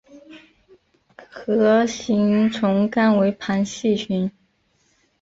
[1.29, 4.31] 核形虫纲为旁系群。